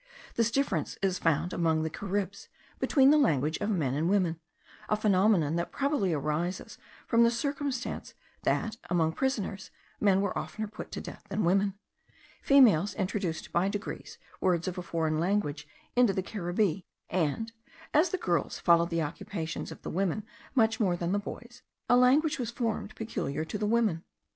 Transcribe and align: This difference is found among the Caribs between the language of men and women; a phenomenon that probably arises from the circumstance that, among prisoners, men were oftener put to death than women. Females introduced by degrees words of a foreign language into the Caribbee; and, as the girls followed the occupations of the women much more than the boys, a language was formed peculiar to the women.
This 0.33 0.49
difference 0.49 0.97
is 1.03 1.19
found 1.19 1.53
among 1.53 1.83
the 1.83 1.89
Caribs 1.91 2.47
between 2.79 3.11
the 3.11 3.19
language 3.19 3.59
of 3.59 3.69
men 3.69 3.93
and 3.93 4.09
women; 4.09 4.39
a 4.89 4.95
phenomenon 4.97 5.57
that 5.57 5.71
probably 5.71 6.11
arises 6.11 6.79
from 7.05 7.21
the 7.23 7.29
circumstance 7.29 8.15
that, 8.41 8.77
among 8.89 9.13
prisoners, 9.13 9.69
men 9.99 10.19
were 10.19 10.35
oftener 10.35 10.65
put 10.67 10.91
to 10.93 11.01
death 11.01 11.27
than 11.29 11.43
women. 11.43 11.75
Females 12.41 12.95
introduced 12.95 13.51
by 13.51 13.69
degrees 13.69 14.17
words 14.39 14.67
of 14.67 14.79
a 14.79 14.81
foreign 14.81 15.19
language 15.19 15.67
into 15.95 16.13
the 16.13 16.23
Caribbee; 16.23 16.83
and, 17.11 17.51
as 17.93 18.09
the 18.09 18.17
girls 18.17 18.57
followed 18.57 18.89
the 18.89 19.03
occupations 19.03 19.71
of 19.71 19.83
the 19.83 19.91
women 19.91 20.23
much 20.55 20.79
more 20.79 20.97
than 20.97 21.11
the 21.11 21.19
boys, 21.19 21.61
a 21.87 21.95
language 21.95 22.39
was 22.39 22.49
formed 22.49 22.95
peculiar 22.95 23.45
to 23.45 23.59
the 23.59 23.67
women. 23.67 24.03